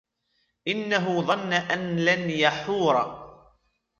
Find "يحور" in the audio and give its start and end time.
2.29-3.19